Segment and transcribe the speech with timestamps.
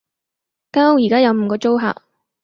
[0.71, 2.01] 間屋而家有五個租客